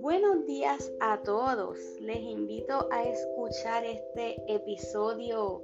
Buenos 0.00 0.46
días 0.46 0.90
a 1.00 1.20
todos. 1.22 1.78
Les 2.00 2.22
invito 2.22 2.88
a 2.90 3.04
escuchar 3.04 3.84
este 3.84 4.42
episodio. 4.48 5.62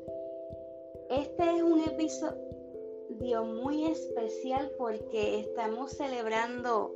Este 1.08 1.42
es 1.42 1.62
un 1.62 1.80
episodio 1.80 3.44
muy 3.44 3.86
especial 3.86 4.70
porque 4.76 5.40
estamos 5.40 5.92
celebrando 5.92 6.94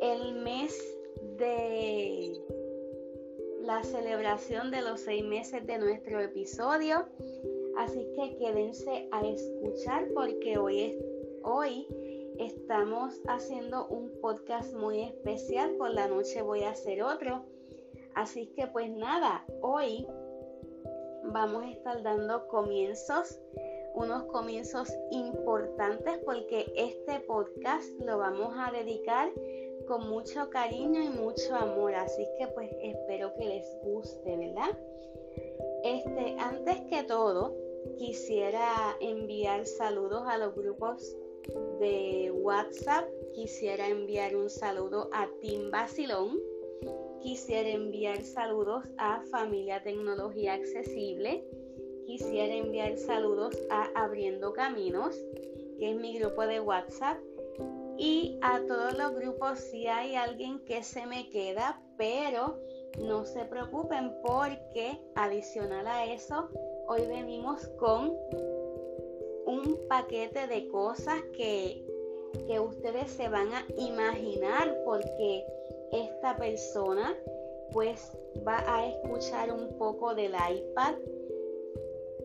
el 0.00 0.34
mes 0.42 0.96
de 1.38 2.40
la 3.68 3.84
celebración 3.84 4.70
de 4.70 4.80
los 4.80 5.00
seis 5.00 5.22
meses 5.22 5.66
de 5.66 5.76
nuestro 5.76 6.20
episodio. 6.20 7.04
Así 7.76 8.08
que 8.16 8.38
quédense 8.38 9.10
a 9.12 9.20
escuchar 9.20 10.08
porque 10.14 10.56
hoy, 10.56 10.98
hoy 11.42 11.86
estamos 12.38 13.20
haciendo 13.28 13.86
un 13.88 14.10
podcast 14.22 14.72
muy 14.72 15.02
especial. 15.02 15.72
Por 15.72 15.90
la 15.90 16.08
noche 16.08 16.40
voy 16.40 16.62
a 16.62 16.70
hacer 16.70 17.02
otro. 17.02 17.44
Así 18.14 18.46
que 18.56 18.68
pues 18.68 18.88
nada, 18.88 19.44
hoy 19.60 20.06
vamos 21.24 21.62
a 21.64 21.70
estar 21.70 22.02
dando 22.02 22.48
comienzos, 22.48 23.38
unos 23.94 24.22
comienzos 24.32 24.90
importantes 25.10 26.16
porque 26.24 26.72
este 26.74 27.20
podcast 27.20 27.86
lo 28.00 28.16
vamos 28.16 28.54
a 28.56 28.72
dedicar 28.72 29.30
con 29.88 30.08
mucho 30.08 30.50
cariño 30.50 31.02
y 31.02 31.08
mucho 31.08 31.56
amor. 31.56 31.94
Así 31.94 32.26
que 32.38 32.46
pues 32.48 32.70
espero 32.82 33.34
que 33.34 33.46
les 33.46 33.66
guste, 33.82 34.36
¿verdad? 34.36 34.78
Este, 35.82 36.36
antes 36.38 36.80
que 36.90 37.02
todo, 37.04 37.56
quisiera 37.96 38.96
enviar 39.00 39.66
saludos 39.66 40.22
a 40.26 40.36
los 40.38 40.54
grupos 40.54 41.16
de 41.80 42.30
WhatsApp. 42.42 43.08
Quisiera 43.34 43.88
enviar 43.88 44.36
un 44.36 44.50
saludo 44.50 45.08
a 45.12 45.28
Team 45.40 45.70
Basilón. 45.70 46.38
Quisiera 47.22 47.70
enviar 47.70 48.22
saludos 48.22 48.84
a 48.98 49.22
Familia 49.30 49.82
Tecnología 49.82 50.54
Accesible. 50.54 51.44
Quisiera 52.06 52.54
enviar 52.54 52.96
saludos 52.96 53.54
a 53.70 53.90
Abriendo 53.94 54.52
Caminos, 54.52 55.16
que 55.78 55.90
es 55.90 55.96
mi 55.96 56.18
grupo 56.18 56.46
de 56.46 56.60
WhatsApp 56.60 57.18
y 57.98 58.38
a 58.42 58.60
todos 58.66 58.96
los 58.96 59.14
grupos 59.16 59.58
si 59.58 59.88
hay 59.88 60.14
alguien 60.14 60.64
que 60.64 60.84
se 60.84 61.04
me 61.04 61.28
queda, 61.30 61.82
pero 61.96 62.56
no 63.00 63.24
se 63.26 63.44
preocupen 63.44 64.14
porque 64.22 65.00
adicional 65.16 65.86
a 65.88 66.06
eso, 66.06 66.48
hoy 66.86 67.06
venimos 67.08 67.66
con 67.78 68.16
un 69.46 69.78
paquete 69.88 70.46
de 70.46 70.68
cosas 70.68 71.20
que, 71.36 71.84
que 72.46 72.60
ustedes 72.60 73.10
se 73.10 73.28
van 73.28 73.52
a 73.52 73.66
imaginar 73.76 74.76
porque 74.84 75.44
esta 75.90 76.36
persona 76.36 77.16
pues 77.72 78.16
va 78.46 78.62
a 78.66 78.86
escuchar 78.86 79.52
un 79.52 79.76
poco 79.76 80.14
del 80.14 80.32
iPad. 80.32 80.94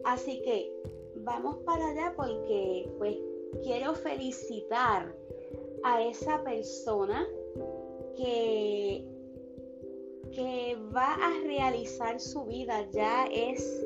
Así 0.06 0.42
que 0.44 0.72
vamos 1.16 1.58
para 1.66 1.88
allá 1.88 2.14
porque 2.16 2.92
pues 3.00 3.18
quiero 3.64 3.96
felicitar 3.96 5.16
a 5.84 6.02
esa 6.02 6.44
persona 6.44 7.28
que, 8.16 9.06
que 10.32 10.78
va 10.96 11.14
a 11.14 11.44
realizar 11.46 12.20
su 12.20 12.46
vida, 12.46 12.88
ya 12.92 13.26
es 13.28 13.86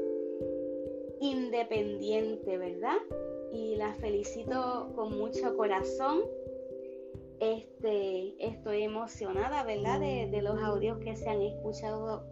independiente, 1.19 2.57
¿verdad? 2.57 2.97
Y 3.51 3.75
la 3.75 3.93
felicito 3.95 4.91
con 4.95 5.17
mucho 5.17 5.55
corazón. 5.55 6.21
Este, 7.39 8.33
estoy 8.39 8.83
emocionada, 8.83 9.63
¿verdad? 9.63 9.99
De, 9.99 10.27
de 10.27 10.41
los 10.41 10.59
audios 10.61 10.97
que 10.99 11.15
se 11.15 11.30
han 11.30 11.41
escuchado 11.41 12.23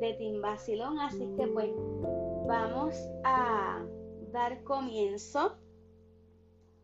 de 0.00 0.14
Tim 0.18 0.40
Basilón. 0.40 0.98
Así 0.98 1.26
que 1.36 1.46
pues 1.46 1.70
vamos 2.46 2.94
a 3.24 3.84
dar 4.32 4.62
comienzo 4.64 5.56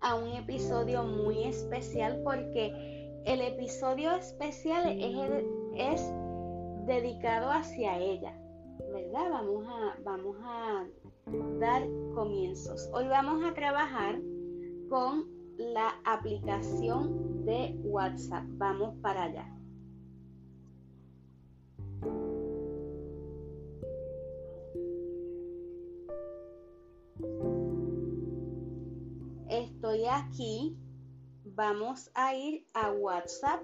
a 0.00 0.14
un 0.14 0.28
episodio 0.32 1.02
muy 1.04 1.44
especial 1.44 2.20
porque 2.24 2.96
el 3.24 3.40
episodio 3.40 4.12
especial 4.12 4.86
es, 5.00 5.44
es 5.76 6.12
dedicado 6.86 7.50
hacia 7.50 7.98
ella, 7.98 8.32
¿verdad? 8.92 9.30
Vamos 9.30 9.66
a, 9.68 9.96
vamos 10.04 10.36
a 10.42 10.86
dar 11.58 11.82
comienzos. 12.14 12.88
Hoy 12.92 13.08
vamos 13.08 13.44
a 13.44 13.52
trabajar 13.54 14.20
con 14.88 15.26
la 15.58 15.94
aplicación 16.04 17.44
de 17.44 17.74
WhatsApp. 17.82 18.44
Vamos 18.58 18.94
para 19.00 19.24
allá. 19.24 19.56
Aquí, 30.10 30.76
vamos 31.44 32.10
a 32.14 32.34
ir 32.34 32.66
a 32.74 32.92
WhatsApp. 32.92 33.62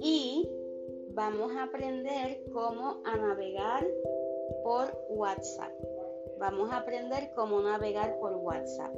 Y 0.00 0.48
vamos 1.10 1.52
a 1.56 1.64
aprender 1.64 2.44
cómo 2.52 3.02
a 3.04 3.16
navegar 3.16 3.86
por 4.62 4.96
WhatsApp. 5.08 5.72
Vamos 6.38 6.70
a 6.70 6.78
aprender 6.78 7.30
cómo 7.34 7.62
navegar 7.62 8.18
por 8.20 8.34
WhatsApp. 8.34 8.94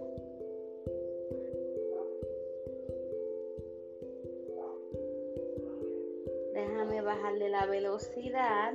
Déjame 6.53 7.01
bajarle 7.03 7.49
la 7.49 7.67
velocidad. 7.67 8.75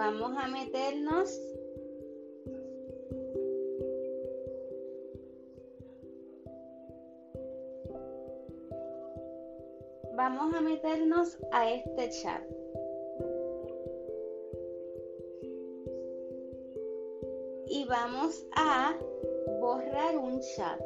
Vamos 0.00 0.32
a 0.34 0.48
meternos. 0.48 1.38
Vamos 10.14 10.54
a 10.54 10.60
meternos 10.62 11.38
a 11.52 11.70
este 11.70 12.08
chat. 12.08 12.42
Y 17.66 17.84
vamos 17.84 18.46
a 18.56 18.96
borrar 19.60 20.16
un 20.16 20.40
chat. 20.40 20.80